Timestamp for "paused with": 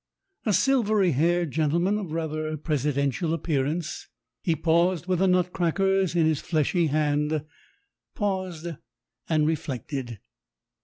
4.55-5.19